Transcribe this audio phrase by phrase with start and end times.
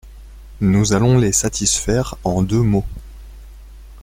[0.61, 2.87] Nous allons les satisfaire en deux mots.